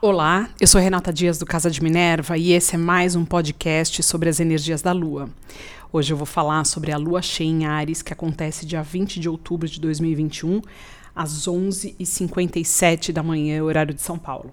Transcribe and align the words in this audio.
Olá, 0.00 0.48
eu 0.60 0.66
sou 0.68 0.80
Renata 0.80 1.12
Dias 1.12 1.38
do 1.38 1.44
Casa 1.44 1.68
de 1.68 1.82
Minerva 1.82 2.38
e 2.38 2.52
esse 2.52 2.76
é 2.76 2.78
mais 2.78 3.16
um 3.16 3.24
podcast 3.24 4.00
sobre 4.04 4.28
as 4.28 4.38
energias 4.38 4.80
da 4.80 4.92
Lua. 4.92 5.28
Hoje 5.92 6.12
eu 6.12 6.16
vou 6.16 6.24
falar 6.24 6.62
sobre 6.66 6.92
a 6.92 6.96
Lua 6.96 7.20
cheia 7.20 7.48
em 7.48 7.66
Ares, 7.66 8.00
que 8.00 8.12
acontece 8.12 8.64
dia 8.64 8.80
20 8.80 9.18
de 9.18 9.28
outubro 9.28 9.66
de 9.66 9.80
2021, 9.80 10.62
às 11.16 11.48
11h57 11.48 13.10
da 13.10 13.24
manhã, 13.24 13.60
horário 13.64 13.92
de 13.92 14.00
São 14.00 14.16
Paulo. 14.16 14.52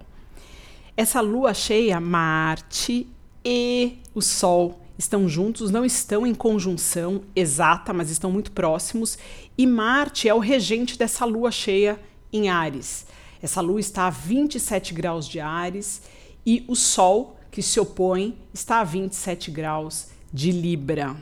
Essa 0.96 1.20
Lua 1.20 1.54
cheia, 1.54 2.00
Marte 2.00 3.06
e 3.44 3.98
o 4.12 4.20
Sol 4.20 4.80
estão 4.98 5.28
juntos, 5.28 5.70
não 5.70 5.84
estão 5.84 6.26
em 6.26 6.34
conjunção 6.34 7.22
exata, 7.36 7.92
mas 7.92 8.10
estão 8.10 8.32
muito 8.32 8.50
próximos, 8.50 9.16
e 9.56 9.64
Marte 9.64 10.28
é 10.28 10.34
o 10.34 10.40
regente 10.40 10.98
dessa 10.98 11.24
Lua 11.24 11.52
cheia 11.52 12.00
em 12.32 12.48
Ares. 12.48 13.06
Essa 13.46 13.60
lua 13.60 13.78
está 13.78 14.08
a 14.08 14.10
27 14.10 14.92
graus 14.92 15.28
de 15.28 15.38
Ares 15.38 16.02
e 16.44 16.64
o 16.66 16.74
Sol, 16.74 17.38
que 17.48 17.62
se 17.62 17.78
opõe, 17.78 18.36
está 18.52 18.80
a 18.80 18.84
27 18.84 19.52
graus 19.52 20.08
de 20.32 20.50
Libra. 20.50 21.14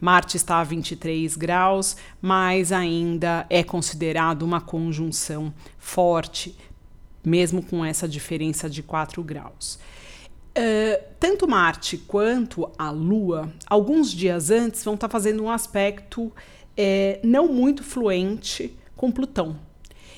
Marte 0.00 0.36
está 0.36 0.60
a 0.60 0.62
23 0.62 1.36
graus, 1.36 1.96
mas 2.20 2.70
ainda 2.70 3.44
é 3.50 3.64
considerado 3.64 4.42
uma 4.42 4.60
conjunção 4.60 5.52
forte, 5.76 6.56
mesmo 7.24 7.60
com 7.60 7.84
essa 7.84 8.06
diferença 8.06 8.70
de 8.70 8.80
4 8.80 9.20
graus. 9.24 9.74
Uh, 10.56 11.02
tanto 11.18 11.48
Marte 11.48 11.98
quanto 11.98 12.70
a 12.78 12.92
Lua, 12.92 13.52
alguns 13.66 14.12
dias 14.12 14.52
antes, 14.52 14.84
vão 14.84 14.94
estar 14.94 15.08
fazendo 15.08 15.42
um 15.42 15.50
aspecto 15.50 16.32
é, 16.76 17.18
não 17.24 17.48
muito 17.48 17.82
fluente 17.82 18.72
com 18.94 19.10
Plutão. 19.10 19.71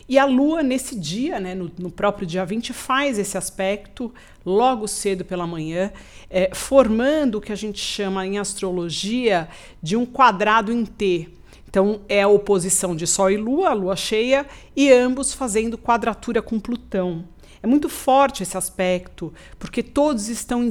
E 0.09 0.19
a 0.19 0.27
Lua, 0.27 0.63
nesse 0.63 0.99
dia, 0.99 1.41
né, 1.41 1.55
no, 1.55 1.71
no, 1.79 1.91
próprio 1.91 2.27
dia 2.27 2.45
20, 2.45 2.73
faz 2.75 3.19
esse 3.19 3.39
aspecto 3.39 4.13
logo 4.45 4.87
cedo 4.87 5.25
pela 5.25 5.47
manhã, 5.47 5.91
é, 6.29 6.51
formando 6.55 7.37
o 7.37 7.41
que 7.41 7.53
a 7.53 7.57
gente 7.57 7.79
chama 7.79 8.27
em 8.27 8.39
astrologia 8.39 9.49
de 9.83 9.97
um 9.97 10.05
quadrado 10.05 10.71
em 10.71 10.85
T. 10.85 11.29
Então, 11.67 12.03
é 12.07 12.23
a 12.23 12.29
oposição 12.29 12.95
de 12.95 13.07
Sol 13.07 13.31
e 13.31 13.37
Lua, 13.37 13.71
a 13.71 13.73
Lua 13.73 13.97
cheia, 13.97 14.47
e 14.77 14.93
ambos 14.93 15.33
fazendo 15.33 15.79
quadratura 15.79 16.43
com 16.43 16.61
Plutão. 16.61 17.25
É 17.63 17.67
muito 17.67 17.89
forte 17.89 18.43
esse 18.43 18.59
aspecto, 18.59 19.33
porque 19.59 19.83
todos 19.83 20.29
estão 20.29 20.63
em, 20.63 20.71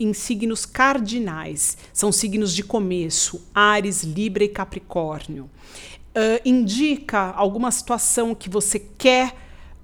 em 0.00 0.12
signos 0.12 0.66
cardinais, 0.66 1.78
são 1.92 2.10
signos 2.10 2.52
de 2.52 2.64
começo: 2.64 3.40
Ares, 3.54 4.02
Libra 4.02 4.42
e 4.42 4.48
Capricórnio 4.48 5.48
uh, 6.14 6.40
indica 6.44 7.32
alguma 7.32 7.70
situação 7.70 8.34
que 8.34 8.48
você 8.48 8.78
quer 8.78 9.34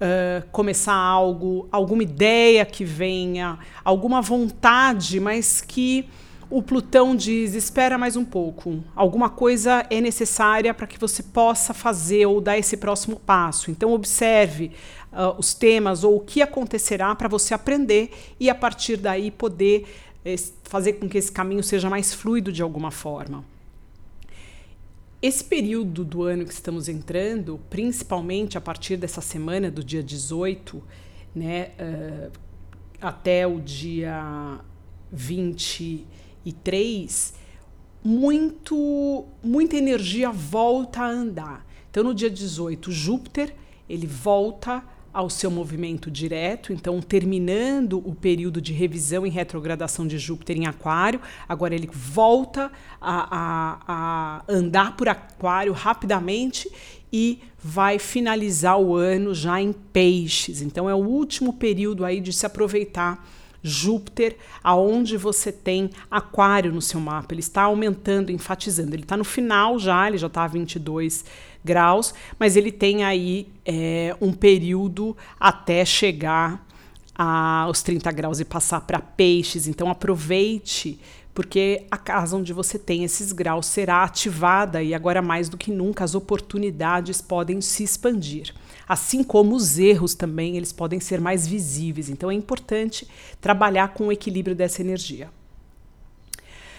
uh, 0.00 0.48
começar 0.50 0.95
algo, 0.95 1.69
alguma 1.70 2.03
ideia 2.03 2.64
que 2.64 2.84
venha, 2.84 3.59
alguma 3.84 4.23
vontade, 4.23 5.20
mas 5.20 5.61
que 5.61 6.08
o 6.48 6.62
Plutão 6.62 7.14
diz: 7.14 7.55
espera 7.55 7.97
mais 7.97 8.17
um 8.17 8.25
pouco, 8.25 8.83
alguma 8.97 9.28
coisa 9.31 9.86
é 9.91 10.01
necessária 10.01 10.75
para 10.75 10.86
que 10.86 10.98
você 10.98 11.23
possa 11.23 11.73
fazer 11.73 12.27
ou 12.27 12.41
dar 12.41 12.58
esse 12.58 12.77
próximo 12.77 13.17
passo. 13.17 13.70
Então, 13.70 13.92
observe 13.92 14.73
uh, 15.12 15.39
os 15.39 15.55
temas 15.55 16.03
ou 16.03 16.17
o 16.17 16.20
que 16.20 16.42
acontecerá 16.42 17.14
para 17.14 17.28
você 17.28 17.55
aprender 17.55 18.11
e, 18.39 18.51
a 18.51 18.55
partir 18.55 18.97
daí, 18.97 19.31
poder 19.31 19.86
eh, 20.25 20.36
fazer 20.64 20.95
com 20.95 21.08
que 21.08 21.19
esse 21.19 21.31
caminho 21.31 21.62
seja 21.62 21.89
mais 21.89 22.12
fluido 22.12 22.53
de 22.53 22.62
alguma 22.62 22.91
forma. 22.91 23.45
Esse 25.23 25.45
período 25.45 26.03
do 26.03 26.23
ano 26.23 26.47
que 26.47 26.53
estamos 26.53 26.89
entrando, 26.89 27.61
principalmente 27.69 28.57
a 28.57 28.61
partir 28.61 28.97
dessa 28.97 29.21
semana, 29.21 29.71
do 29.71 29.85
dia 29.85 30.03
18, 30.03 30.83
né, 31.35 31.73
uh, 31.79 32.33
até 32.99 33.47
o 33.47 33.61
dia 33.61 34.59
23, 35.13 37.35
muito, 38.03 39.27
muita 39.42 39.77
energia 39.77 40.30
volta 40.30 41.03
a 41.03 41.11
andar. 41.11 41.67
Então, 41.91 42.03
no 42.03 42.14
dia 42.14 42.30
18, 42.30 42.91
Júpiter 42.91 43.55
ele 43.91 44.07
volta 44.07 44.85
ao 45.13 45.29
seu 45.29 45.51
movimento 45.51 46.11
direto, 46.11 46.73
então 46.73 47.01
terminando 47.01 47.98
o 48.07 48.15
período 48.15 48.61
de 48.61 48.73
revisão 48.73 49.27
e 49.27 49.31
retrogradação 49.31 50.07
de 50.07 50.19
Júpiter 50.19 50.57
em 50.57 50.67
Aquário, 50.67 51.21
agora 51.48 51.75
ele 51.75 51.89
volta 51.93 52.71
a, 53.01 53.37
a, 53.37 53.79
a 53.87 54.45
andar 54.48 54.97
por 54.97 55.09
Aquário 55.09 55.73
rapidamente 55.73 56.71
e 57.13 57.41
vai 57.63 57.98
finalizar 57.98 58.79
o 58.79 58.95
ano 58.95 59.35
já 59.35 59.61
em 59.61 59.73
Peixes. 59.73 60.63
Então 60.63 60.89
é 60.89 60.95
o 60.95 60.98
último 60.98 61.53
período 61.53 62.05
aí 62.05 62.21
de 62.21 62.33
se 62.33 62.47
aproveitar 62.47 63.27
Júpiter, 63.63 64.37
aonde 64.65 65.17
você 65.17 65.53
tem 65.53 65.91
Aquário 66.11 66.73
no 66.73 66.81
seu 66.81 66.98
mapa. 66.98 67.35
Ele 67.35 67.41
está 67.41 67.63
aumentando, 67.63 68.33
enfatizando. 68.33 68.95
Ele 68.95 69.03
está 69.03 69.17
no 69.17 69.25
final 69.25 69.79
já, 69.79 70.09
ele 70.09 70.17
já 70.17 70.29
está 70.29 70.45
a 70.45 70.48
22 70.48 71.25
graus, 71.65 72.15
mas 72.39 72.57
ele 72.57 72.73
tem 72.73 73.05
aí 73.05 73.48
é, 73.65 74.17
um 74.21 74.33
período 74.33 75.17
até 75.39 75.85
chegar 75.85 76.67
aos 77.15 77.83
30 77.83 78.11
graus 78.13 78.41
e 78.41 78.45
passar 78.45 78.81
para 78.81 78.98
peixes. 78.98 79.67
Então 79.69 79.91
aproveite, 79.91 80.98
porque 81.35 81.85
a 81.91 81.97
casa 81.98 82.37
onde 82.37 82.53
você 82.53 82.79
tem 82.79 83.05
esses 83.05 83.33
graus 83.33 83.67
será 83.67 84.03
ativada 84.03 84.83
e 84.83 84.95
agora 84.95 85.21
mais 85.21 85.48
do 85.48 85.59
que 85.59 85.71
nunca 85.71 86.03
as 86.03 86.15
oportunidades 86.15 87.21
podem 87.21 87.61
se 87.61 87.83
expandir. 87.83 88.55
Assim 88.89 89.23
como 89.23 89.55
os 89.55 89.79
erros 89.79 90.15
também, 90.15 90.57
eles 90.57 90.73
podem 90.73 90.98
ser 90.98 91.21
mais 91.21 91.47
visíveis. 91.47 92.09
Então 92.09 92.31
é 92.31 92.35
importante 92.35 93.07
trabalhar 93.41 93.89
com 93.95 94.09
o 94.09 94.13
equilíbrio 94.13 94.57
dessa 94.57 94.81
energia. 94.81 95.31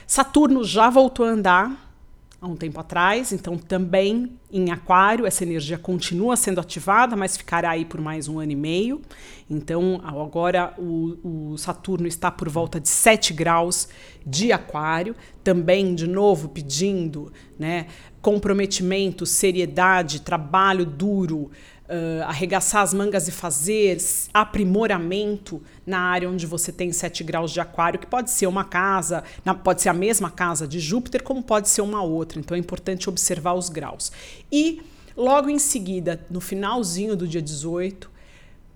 Saturno 0.05 0.63
já 0.63 0.89
voltou 0.89 1.25
a 1.25 1.29
andar, 1.29 1.90
há 2.41 2.47
um 2.47 2.55
tempo 2.55 2.79
atrás, 2.79 3.31
então 3.31 3.55
também 3.55 4.31
em 4.51 4.71
Aquário 4.71 5.27
essa 5.27 5.43
energia 5.43 5.77
continua 5.77 6.35
sendo 6.35 6.59
ativada, 6.59 7.15
mas 7.15 7.37
ficará 7.37 7.69
aí 7.69 7.85
por 7.85 8.01
mais 8.01 8.27
um 8.27 8.39
ano 8.39 8.51
e 8.51 8.55
meio. 8.55 8.99
Então 9.47 10.01
agora 10.03 10.73
o, 10.79 11.51
o 11.51 11.57
Saturno 11.57 12.07
está 12.07 12.31
por 12.31 12.49
volta 12.49 12.79
de 12.79 12.89
7 12.89 13.31
graus 13.31 13.87
de 14.25 14.51
Aquário, 14.51 15.15
também 15.43 15.93
de 15.93 16.07
novo 16.07 16.49
pedindo 16.49 17.31
né, 17.59 17.85
comprometimento, 18.23 19.23
seriedade, 19.23 20.21
trabalho 20.21 20.83
duro, 20.83 21.51
uh, 21.91 22.23
arregaçar 22.23 22.81
as 22.81 22.93
mangas 22.93 23.27
e 23.27 23.31
fazer 23.31 23.97
aprimoramento 24.33 25.61
na 25.85 25.99
área 25.99 26.29
onde 26.29 26.45
você 26.47 26.71
tem 26.71 26.91
7 26.91 27.23
graus 27.23 27.51
de 27.51 27.59
aquário, 27.59 27.99
que 27.99 28.07
pode 28.07 28.31
ser 28.31 28.47
uma 28.47 28.63
casa, 28.63 29.23
na, 29.43 29.53
pode 29.53 29.81
ser 29.81 29.89
a 29.89 29.93
mesma 29.93 30.31
casa 30.31 30.67
de 30.67 30.79
Júpiter, 30.79 31.21
como 31.21 31.43
pode 31.43 31.67
ser 31.67 31.81
uma 31.81 32.01
outra. 32.01 32.39
Então 32.39 32.55
é 32.55 32.59
importante 32.59 33.09
observar 33.09 33.53
os 33.53 33.67
graus. 33.67 34.11
E 34.51 34.81
logo 35.15 35.49
em 35.49 35.59
seguida, 35.59 36.25
no 36.29 36.39
finalzinho 36.39 37.15
do 37.15 37.27
dia 37.27 37.41
18, 37.41 38.09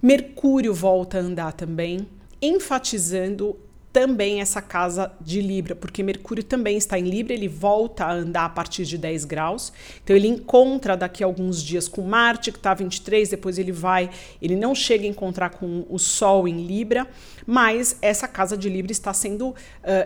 Mercúrio 0.02 0.74
volta 0.74 1.18
a 1.18 1.22
andar 1.22 1.54
também, 1.54 2.08
enfatizando 2.42 3.58
também 3.96 4.42
essa 4.42 4.62
casa 4.62 5.10
de 5.22 5.40
Libra, 5.40 5.74
porque 5.74 6.04
Mercúrio 6.04 6.44
também 6.44 6.76
está 6.76 7.00
em 7.00 7.04
Libra, 7.04 7.34
ele 7.34 7.48
volta 7.48 8.04
a 8.04 8.12
andar 8.12 8.44
a 8.44 8.50
partir 8.50 8.84
de 8.84 8.98
10 8.98 9.24
graus. 9.24 9.72
Então 10.04 10.14
ele 10.14 10.28
encontra 10.28 10.98
daqui 10.98 11.24
a 11.24 11.28
alguns 11.28 11.64
dias 11.64 11.88
com 11.88 12.02
Marte, 12.02 12.52
que 12.52 12.58
está 12.58 12.74
23, 12.74 13.30
depois 13.30 13.58
ele 13.58 13.72
vai, 13.72 14.10
ele 14.42 14.58
não 14.58 14.76
chega 14.76 15.06
a 15.06 15.08
encontrar 15.08 15.52
com 15.52 15.86
o 15.90 15.98
Sol 15.98 16.46
em 16.46 16.68
Libra, 16.68 17.08
mas 17.48 17.98
essa 18.02 18.28
casa 18.28 18.58
de 18.58 18.68
Libra 18.68 18.92
está 18.92 19.14
sendo 19.14 19.52
uh, 19.52 19.56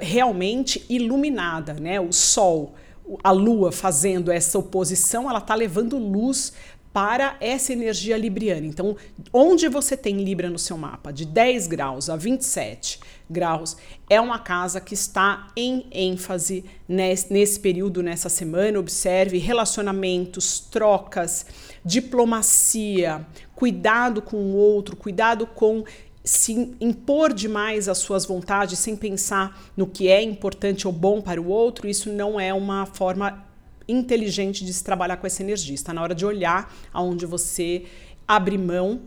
realmente 0.02 0.86
iluminada, 0.88 1.74
né? 1.74 2.00
O 2.00 2.14
Sol 2.14 2.76
a 3.24 3.32
Lua 3.32 3.72
fazendo 3.72 4.32
essa 4.32 4.60
oposição, 4.60 5.28
ela 5.28 5.40
está 5.40 5.56
levando 5.56 5.98
luz 5.98 6.54
para 6.92 7.38
essa 7.40 7.72
energia 7.72 8.18
libriana. 8.18 8.66
Então, 8.66 8.96
onde 9.32 9.68
você 9.68 9.96
tem 9.96 10.24
Libra 10.24 10.50
no 10.50 10.58
seu 10.58 10.78
mapa, 10.78 11.12
de 11.12 11.26
10 11.26 11.68
graus 11.68 12.10
a 12.10 12.16
27 12.16 13.00
graus, 13.30 13.78
é 14.10 14.20
uma 14.20 14.40
casa 14.40 14.82
que 14.82 14.94
está 14.94 15.48
em 15.56 15.86
ênfase 15.92 16.66
nesse, 16.88 17.32
nesse 17.32 17.60
período, 17.60 18.02
nessa 18.02 18.28
semana. 18.28 18.80
Observe 18.80 19.38
relacionamentos, 19.38 20.60
trocas, 20.60 21.46
diplomacia, 21.86 23.26
cuidado 23.56 24.22
com 24.22 24.38
o 24.38 24.56
outro, 24.56 24.96
cuidado 24.96 25.46
com 25.46 25.84
se 26.24 26.76
impor 26.82 27.34
demais 27.34 27.88
as 27.88 28.00
suas 28.00 28.26
vontades 28.26 28.78
sem 28.78 28.96
pensar 28.96 29.72
no 29.76 29.88
que 29.88 30.08
é 30.08 30.22
importante 30.22 30.86
ou 30.86 30.94
bom 30.94 31.22
para 31.22 31.42
o 31.42 31.48
outro, 31.48 31.88
isso 31.88 32.12
não 32.12 32.40
é 32.40 32.54
uma 32.54 32.86
forma 32.86 33.49
inteligente 33.92 34.64
de 34.64 34.74
se 34.74 34.84
trabalhar 34.84 35.18
com 35.18 35.28
essa 35.28 35.42
energia. 35.42 35.76
Está 35.76 35.94
na 35.94 36.02
hora 36.02 36.16
de 36.16 36.26
olhar 36.26 36.74
aonde 36.94 37.26
você 37.26 37.84
abre 38.28 38.58
mão 38.58 39.02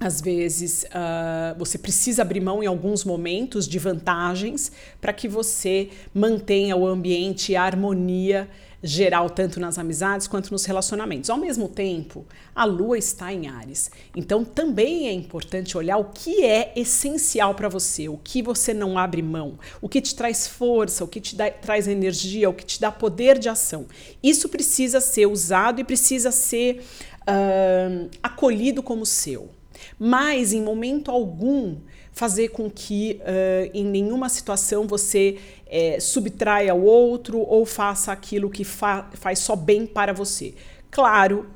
às 0.00 0.20
vezes 0.20 0.84
uh, 0.84 1.56
você 1.56 1.78
precisa 1.78 2.22
abrir 2.22 2.40
mão 2.40 2.62
em 2.62 2.66
alguns 2.66 3.04
momentos 3.04 3.68
de 3.68 3.78
vantagens 3.78 4.72
para 5.00 5.12
que 5.12 5.28
você 5.28 5.90
mantenha 6.12 6.76
o 6.76 6.86
ambiente 6.86 7.52
e 7.52 7.56
a 7.56 7.62
harmonia 7.62 8.48
geral, 8.82 9.30
tanto 9.30 9.60
nas 9.60 9.78
amizades 9.78 10.26
quanto 10.26 10.50
nos 10.50 10.64
relacionamentos. 10.64 11.30
Ao 11.30 11.38
mesmo 11.38 11.68
tempo, 11.68 12.26
a 12.54 12.64
lua 12.64 12.98
está 12.98 13.32
em 13.32 13.46
Ares. 13.46 13.90
Então 14.16 14.44
também 14.44 15.06
é 15.06 15.12
importante 15.12 15.78
olhar 15.78 15.98
o 15.98 16.06
que 16.06 16.44
é 16.44 16.72
essencial 16.74 17.54
para 17.54 17.68
você, 17.68 18.08
o 18.08 18.16
que 18.16 18.42
você 18.42 18.74
não 18.74 18.98
abre 18.98 19.22
mão, 19.22 19.58
o 19.80 19.88
que 19.88 20.00
te 20.00 20.14
traz 20.14 20.48
força, 20.48 21.04
o 21.04 21.08
que 21.08 21.20
te 21.20 21.36
dá, 21.36 21.50
traz 21.50 21.86
energia, 21.86 22.50
o 22.50 22.54
que 22.54 22.64
te 22.64 22.80
dá 22.80 22.90
poder 22.90 23.38
de 23.38 23.48
ação. 23.48 23.86
Isso 24.22 24.48
precisa 24.48 25.00
ser 25.00 25.26
usado 25.26 25.80
e 25.80 25.84
precisa 25.84 26.32
ser 26.32 26.82
uh, 27.22 28.10
acolhido 28.22 28.82
como 28.82 29.06
seu. 29.06 29.50
Mas 29.98 30.52
em 30.52 30.60
momento 30.60 31.10
algum 31.10 31.76
fazer 32.12 32.48
com 32.48 32.70
que 32.70 33.20
uh, 33.22 33.70
em 33.72 33.84
nenhuma 33.84 34.28
situação 34.28 34.86
você 34.86 35.38
é, 35.74 35.98
subtraia 35.98 36.74
o 36.74 36.84
outro 36.84 37.40
ou 37.40 37.64
faça 37.64 38.12
aquilo 38.12 38.50
que 38.50 38.62
fa 38.62 39.08
faz 39.14 39.38
só 39.38 39.56
bem 39.56 39.86
para 39.86 40.12
você. 40.12 40.54
Claro 40.90 41.48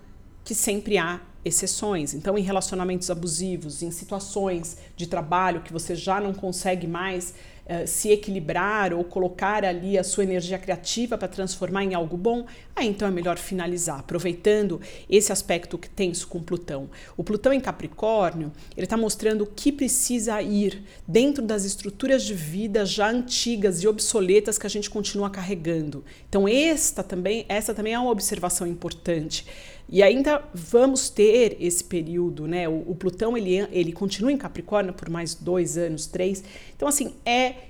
que 0.42 0.54
sempre 0.54 0.96
há 0.96 1.20
exceções. 1.44 2.14
Então, 2.14 2.38
em 2.38 2.40
relacionamentos 2.40 3.10
abusivos, 3.10 3.82
em 3.82 3.90
situações 3.90 4.78
de 4.96 5.06
trabalho 5.06 5.60
que 5.60 5.70
você 5.70 5.94
já 5.94 6.18
não 6.18 6.32
consegue 6.32 6.86
mais 6.86 7.34
uh, 7.66 7.86
se 7.86 8.10
equilibrar 8.10 8.92
ou 8.92 9.04
colocar 9.04 9.64
ali 9.64 9.98
a 9.98 10.04
sua 10.04 10.24
energia 10.24 10.58
criativa 10.58 11.18
para 11.18 11.28
transformar 11.28 11.84
em 11.84 11.94
algo 11.94 12.16
bom, 12.16 12.46
aí 12.74 12.88
então 12.88 13.06
é 13.06 13.10
melhor 13.10 13.38
finalizar, 13.38 14.00
aproveitando 14.00 14.80
esse 15.08 15.32
aspecto 15.32 15.78
que 15.78 15.88
tenso 15.88 16.28
com 16.28 16.42
Plutão. 16.42 16.88
O 17.16 17.24
Plutão 17.24 17.52
em 17.52 17.60
Capricórnio, 17.60 18.52
ele 18.76 18.84
está 18.84 18.96
mostrando 18.96 19.42
o 19.42 19.46
que 19.46 19.72
precisa 19.72 20.40
ir 20.40 20.82
dentro 21.06 21.42
das 21.42 21.64
estruturas 21.64 22.22
de 22.22 22.34
vida 22.34 22.84
já 22.84 23.10
antigas 23.10 23.82
e 23.82 23.88
obsoletas 23.88 24.58
que 24.58 24.66
a 24.66 24.70
gente 24.70 24.88
continua 24.88 25.30
carregando. 25.30 26.04
Então, 26.28 26.46
esta 26.48 27.02
também, 27.02 27.44
essa 27.48 27.74
também 27.74 27.94
é 27.94 27.98
uma 27.98 28.10
observação 28.10 28.66
importante. 28.66 29.46
E 29.88 30.02
ainda 30.02 30.42
vamos 30.52 31.08
ter 31.08 31.56
esse 31.60 31.84
período, 31.84 32.46
né? 32.48 32.68
O, 32.68 32.90
o, 32.90 32.94
Plutão 32.94 33.36
ele, 33.36 33.66
ele 33.70 33.92
continua 33.92 34.32
em 34.32 34.36
Capricórnio 34.36 34.92
por 34.92 35.08
mais 35.08 35.34
dois 35.34 35.78
anos, 35.78 36.06
três. 36.06 36.42
Então, 36.74 36.88
assim, 36.88 37.14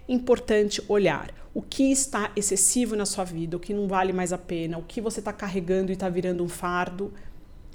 importante 0.09 0.83
olhar 0.89 1.33
o 1.55 1.63
que 1.63 1.91
está 1.91 2.31
excessivo 2.37 2.95
na 2.95 3.07
sua 3.07 3.25
vida, 3.25 3.57
o 3.57 3.61
que 3.61 3.73
não 3.73 3.89
vale 3.89 4.13
mais 4.13 4.33
a 4.33 4.39
pena, 4.39 4.77
o 4.77 4.83
que 4.83 5.01
você 5.01 5.21
está 5.21 5.33
carregando 5.33 5.91
e 5.91 5.95
está 5.95 6.09
virando 6.09 6.45
um 6.45 6.49
fardo. 6.49 7.13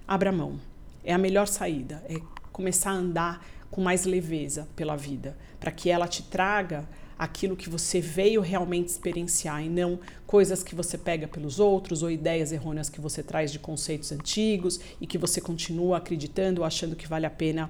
Abra 0.07 0.31
mão. 0.31 0.59
É 1.03 1.13
a 1.13 1.17
melhor 1.17 1.47
saída. 1.47 2.03
É 2.07 2.15
começar 2.51 2.91
a 2.91 2.95
andar 2.95 3.45
com 3.71 3.81
mais 3.81 4.05
leveza 4.05 4.67
pela 4.75 4.95
vida, 4.95 5.35
para 5.59 5.71
que 5.71 5.89
ela 5.89 6.07
te 6.07 6.21
traga 6.23 6.87
aquilo 7.17 7.55
que 7.55 7.69
você 7.69 8.01
veio 8.01 8.41
realmente 8.41 8.89
experienciar 8.89 9.63
e 9.63 9.69
não 9.69 9.99
coisas 10.25 10.63
que 10.63 10.73
você 10.73 10.97
pega 10.97 11.27
pelos 11.27 11.59
outros 11.59 12.01
ou 12.03 12.09
ideias 12.09 12.51
errôneas 12.51 12.89
que 12.89 12.99
você 12.99 13.21
traz 13.21 13.51
de 13.51 13.59
conceitos 13.59 14.11
antigos 14.11 14.79
e 14.99 15.05
que 15.05 15.19
você 15.19 15.39
continua 15.39 15.97
acreditando, 15.97 16.63
achando 16.63 16.95
que 16.95 17.07
vale 17.07 17.25
a 17.25 17.29
pena 17.29 17.69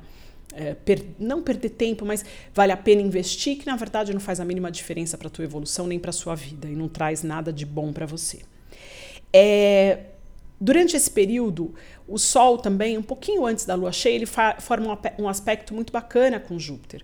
é, 0.53 0.74
per 0.74 1.03
não 1.19 1.42
perder 1.42 1.69
tempo, 1.69 2.06
mas 2.06 2.25
vale 2.53 2.71
a 2.71 2.77
pena 2.77 3.01
investir, 3.01 3.57
que 3.57 3.65
na 3.65 3.75
verdade 3.75 4.13
não 4.13 4.19
faz 4.19 4.39
a 4.39 4.45
mínima 4.45 4.71
diferença 4.71 5.18
para 5.18 5.27
a 5.27 5.31
tua 5.31 5.45
evolução 5.45 5.88
nem 5.88 6.00
para 6.00 6.09
a 6.09 6.13
sua 6.13 6.36
vida 6.36 6.68
e 6.68 6.75
não 6.75 6.88
traz 6.88 7.24
nada 7.24 7.51
de 7.51 7.65
bom 7.65 7.92
para 7.94 8.06
você. 8.06 8.39
É, 9.33 10.00
durante 10.59 10.95
esse 10.95 11.09
período, 11.09 11.74
o 12.07 12.18
Sol 12.18 12.57
também, 12.57 12.98
um 12.98 13.03
pouquinho 13.03 13.45
antes 13.45 13.65
da 13.65 13.75
Lua 13.75 13.92
cheia, 13.92 14.15
ele 14.15 14.25
forma 14.25 15.00
um, 15.18 15.24
um 15.24 15.30
aspecto 15.30 15.74
muito 15.74 15.94
bacana 15.94 16.39
com 16.39 16.59
Júpiter. 16.59 17.04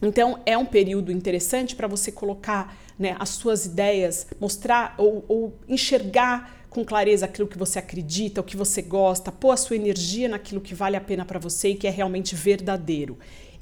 Então, 0.00 0.40
é 0.46 0.56
um 0.56 0.64
período 0.64 1.10
interessante 1.10 1.74
para 1.74 1.88
você 1.88 2.12
colocar 2.12 2.76
né, 2.98 3.16
as 3.18 3.30
suas 3.30 3.66
ideias, 3.66 4.26
mostrar 4.40 4.94
ou, 4.96 5.24
ou, 5.28 5.58
enxergar 5.68 6.57
com 6.70 6.84
clareza 6.84 7.26
aquilo 7.26 7.48
que 7.48 7.58
você 7.58 7.78
acredita, 7.78 8.40
o 8.40 8.44
que 8.44 8.56
você 8.56 8.82
gosta, 8.82 9.32
pôr 9.32 9.50
a 9.50 9.56
sua 9.56 9.76
energia 9.76 10.28
naquilo 10.28 10.60
que 10.60 10.74
vale 10.74 10.96
a 10.96 11.00
pena 11.00 11.24
para 11.24 11.38
você 11.38 11.70
e 11.70 11.74
que 11.74 11.86
é 11.86 11.90
realmente 11.90 12.34
verdadeiro. 12.34 13.18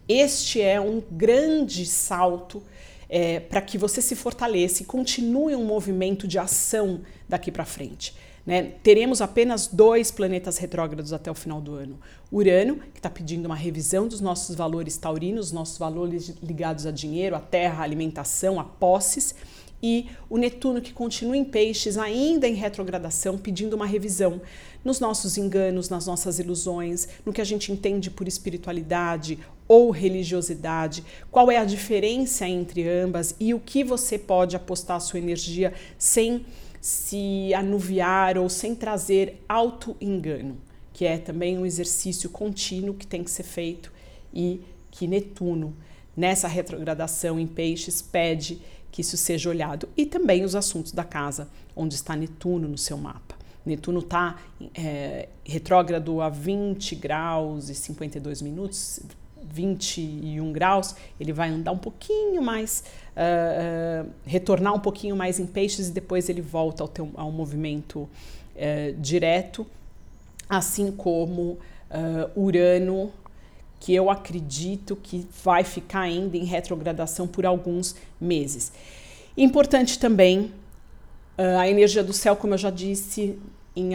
Este 0.09 0.61
é 0.61 0.81
um 0.81 1.03
grande 1.11 1.85
salto 1.87 2.63
é, 3.09 3.41
para 3.41 3.61
que 3.61 3.79
você 3.79 4.03
se 4.03 4.15
fortaleça 4.15 4.83
e 4.83 4.87
continue 4.87 5.55
um 5.55 5.65
movimento 5.65 6.27
de 6.27 6.39
ação 6.39 7.01
daqui 7.29 7.51
para 7.51 7.65
frente. 7.65 8.15
Né? 8.45 8.75
Teremos 8.83 9.21
apenas 9.21 9.67
dois 9.67 10.13
planetas 10.13 10.57
retrógrados 10.59 11.13
até 11.13 11.29
o 11.29 11.35
final 11.35 11.61
do 11.61 11.75
ano. 11.75 11.99
Urano, 12.31 12.77
que 12.95 13.01
está 13.01 13.11
pedindo 13.11 13.47
uma 13.47 13.57
revisão 13.57 14.07
dos 14.07 14.21
nossos 14.21 14.55
valores 14.55 14.97
taurinos, 14.97 15.51
nossos 15.51 15.79
valores 15.79 16.33
ligados 16.41 16.87
a 16.87 16.93
dinheiro, 16.93 17.35
a 17.35 17.41
terra, 17.41 17.81
a 17.81 17.83
alimentação, 17.83 18.61
a 18.61 18.65
posses. 18.65 19.35
E 19.83 20.07
o 20.29 20.39
Netuno, 20.39 20.81
que 20.81 20.93
continua 20.93 21.37
em 21.37 21.45
peixes, 21.45 21.99
ainda 21.99 22.49
em 22.49 22.55
retrogradação, 22.55 23.37
pedindo 23.37 23.77
uma 23.77 23.87
revisão 23.87 24.41
nos 24.85 25.01
nossos 25.01 25.37
enganos, 25.37 25.89
nas 25.89 26.07
nossas 26.07 26.39
ilusões, 26.39 27.09
no 27.25 27.33
que 27.33 27.41
a 27.41 27.45
gente 27.45 27.71
entende 27.71 28.11
por 28.11 28.27
espiritualidade 28.27 29.39
ou 29.69 29.91
religiosidade, 29.91 31.05
qual 31.31 31.51
é 31.51 31.59
a 31.59 31.65
diferença 31.65 32.49
entre 32.49 32.89
ambas 32.89 33.35
e 33.39 33.53
o 33.53 33.61
que 33.61 33.83
você 33.83 34.19
pode 34.19 34.55
apostar 34.57 34.97
a 34.97 35.01
sua 35.01 35.19
energia 35.19 35.75
sem 35.99 36.47
se 36.81 37.53
anuviar 37.53 38.39
ou 38.39 38.49
sem 38.49 38.75
trazer 38.75 39.43
auto-engano, 39.49 40.57
que 40.93 41.05
é 41.05 41.19
também 41.19 41.59
um 41.59 41.67
exercício 41.67 42.31
contínuo 42.31 42.95
que 42.95 43.07
tem 43.07 43.25
que 43.25 43.31
ser 43.31 43.43
feito 43.43 43.93
e 44.33 44.61
que 44.91 45.07
Netuno, 45.09 45.75
nessa 46.17 46.47
retrogradação 46.47 47.41
em 47.41 47.47
Peixes, 47.47 48.01
pede 48.01 48.61
que 48.97 49.03
isso 49.03 49.19
seja 49.19 49.51
olhado. 49.51 49.91
E 49.95 50.07
também 50.07 50.43
os 50.43 50.55
assuntos 50.55 50.91
da 50.91 51.05
casa, 51.05 51.51
onde 51.77 51.95
está 51.95 52.17
Netuno 52.17 52.67
no 52.67 52.79
seu 52.79 52.97
mapa. 52.97 53.37
Netuno 53.67 53.99
está 53.99 54.39
é, 54.75 55.29
retrógrado 55.45 56.23
a 56.23 56.31
20 56.31 56.95
graus 56.95 57.69
e 57.69 57.75
52 57.75 58.41
minutos, 58.41 59.01
21 59.53 60.51
graus, 60.51 60.97
ele 61.21 61.31
vai 61.31 61.51
andar 61.51 61.73
um 61.73 61.79
pouquinho 61.79 62.41
mais, 62.41 62.85
uh, 63.15 64.07
uh, 64.07 64.11
retornar 64.25 64.73
um 64.73 64.81
pouquinho 64.81 65.15
mais 65.15 65.39
em 65.39 65.47
peixes 65.47 65.89
e 65.89 65.93
depois 65.93 66.31
ele 66.31 66.41
volta 66.41 66.83
ao, 66.83 66.89
teu, 66.89 67.11
ao 67.17 67.31
movimento 67.31 67.99
uh, 67.99 68.09
direto, 68.99 69.67
assim 70.49 70.91
como 70.91 71.59
Urano, 72.35 73.13
que 73.87 73.95
eu 73.95 74.11
acredito 74.11 74.97
que 74.97 75.25
vai 75.45 75.63
ficar 75.63 76.01
ainda 76.01 76.37
em 76.37 76.43
retrogradação 76.43 77.25
por 77.29 77.47
alguns 77.47 77.95
meses. 78.21 78.73
Importante 79.37 79.97
também 79.97 80.51
a 81.39 81.69
energia 81.69 82.03
do 82.03 82.13
céu, 82.13 82.35
como 82.35 82.55
eu 82.55 82.59
já 82.59 82.69
disse, 82.69 83.39
em 83.77 83.93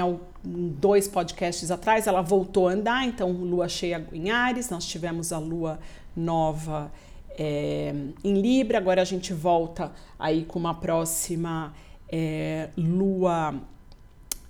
dois 0.80 1.10
podcasts 1.10 1.70
atrás, 1.70 2.08
ela 2.08 2.22
voltou 2.22 2.70
a 2.70 2.72
andar, 2.72 3.06
então 3.06 3.34
lua 3.34 3.68
cheia 3.68 4.08
em 4.14 4.32
Ares, 4.32 4.70
nós 4.70 4.86
tivemos 4.86 5.34
a 5.34 5.40
lua 5.40 5.78
nova 6.16 6.90
é, 7.32 7.94
em 8.24 8.42
Libra, 8.42 8.78
agora 8.78 9.02
a 9.02 9.06
gente 9.06 9.34
volta 9.34 9.92
aí 10.18 10.46
com 10.46 10.58
uma 10.58 10.74
próxima 10.74 11.74
é, 12.08 12.70
lua 12.78 13.56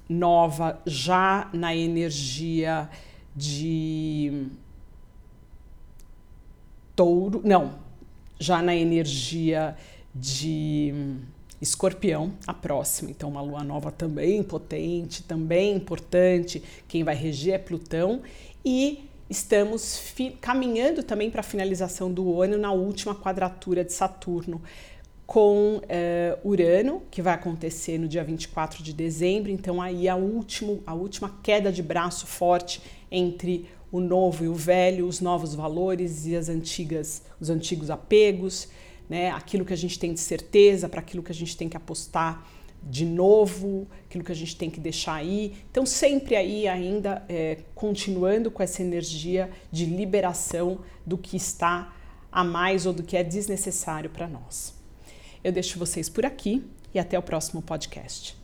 nova 0.07 0.79
já 0.86 1.50
na 1.51 1.75
energia 1.75 2.88
de 3.36 4.51
touro, 7.01 7.41
não, 7.43 7.74
já 8.39 8.62
na 8.62 8.75
energia 8.75 9.75
de 10.13 10.93
Escorpião, 11.60 12.34
a 12.46 12.53
próxima. 12.53 13.10
Então, 13.10 13.27
uma 13.27 13.41
lua 13.41 13.63
nova 13.63 13.91
também 13.91 14.43
potente, 14.43 15.24
também 15.24 15.75
importante. 15.75 16.62
Quem 16.88 17.03
vai 17.03 17.15
reger 17.15 17.55
é 17.55 17.58
Plutão. 17.58 18.22
E 18.63 19.10
estamos 19.27 20.13
caminhando 20.39 21.01
também 21.01 21.31
para 21.31 21.39
a 21.39 21.43
finalização 21.43 22.13
do 22.13 22.39
ano 22.39 22.55
na 22.55 22.72
última 22.72 23.15
quadratura 23.15 23.84
de 23.84 23.93
Saturno 23.93 24.62
com 25.25 25.77
uh, 25.77 26.48
Urano, 26.48 27.01
que 27.10 27.22
vai 27.22 27.34
acontecer 27.34 27.98
no 27.98 28.08
dia 28.08 28.24
24 28.24 28.84
de 28.84 28.93
dezembro. 28.93 29.50
Então, 29.50 29.81
aí 29.81 30.08
a, 30.08 30.15
último, 30.15 30.84
a 30.86 30.93
última 30.93 31.36
queda 31.41 31.72
de 31.72 31.81
braço 31.81 32.27
forte 32.27 32.79
entre 33.10 33.67
o 33.91 34.00
novo 34.00 34.45
e 34.45 34.48
o 34.48 34.55
velho, 34.55 35.07
os 35.07 35.19
novos 35.19 35.53
valores 35.53 36.25
e 36.25 36.36
as 36.36 36.50
antigas, 36.50 37.24
os 37.39 37.50
antigos 37.50 37.89
apegos 37.89 38.69
né? 39.12 39.29
Aquilo 39.29 39.65
que 39.65 39.74
a 39.74 39.77
gente 39.77 40.00
tem 40.00 40.13
de 40.13 40.21
certeza, 40.21 40.88
para 40.88 41.01
aquilo 41.01 41.21
que 41.21 41.33
a 41.33 41.36
gente 41.36 41.57
tem 41.57 41.67
que 41.67 41.75
apostar 41.75 42.48
de 42.81 43.03
novo, 43.03 43.86
aquilo 44.05 44.24
que 44.24 44.31
a 44.31 44.36
gente 44.36 44.55
tem 44.55 44.69
que 44.69 44.79
deixar 44.79 45.15
aí. 45.15 45.53
Então, 45.69 45.86
sempre 45.86 46.33
aí 46.33 46.65
ainda 46.65 47.21
é, 47.27 47.57
continuando 47.75 48.50
com 48.50 48.63
essa 48.63 48.81
energia 48.81 49.51
de 49.69 49.86
liberação 49.86 50.79
do 51.05 51.17
que 51.17 51.36
está 51.36 51.93
a 52.31 52.41
mais 52.41 52.86
ou 52.86 52.93
do 52.93 53.03
que 53.03 53.17
é 53.17 53.24
desnecessário 53.24 54.10
para 54.10 54.29
nós. 54.29 54.74
Eu 55.43 55.51
deixo 55.51 55.77
vocês 55.77 56.07
por 56.07 56.25
aqui 56.25 56.63
e 56.93 56.98
até 56.98 57.19
o 57.19 57.21
próximo 57.21 57.62
podcast. 57.62 58.40